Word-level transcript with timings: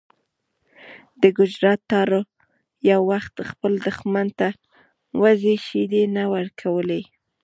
د 1.21 1.23
ګجرات 1.37 1.81
تارړ 1.91 2.13
یو 2.89 3.01
وخت 3.11 3.33
خپل 3.49 3.71
دښمن 3.87 4.27
ته 4.39 4.49
د 4.55 4.59
وزې 5.21 5.55
شیدې 5.67 6.03
نه 6.15 6.23
ورکولې. 6.33 7.01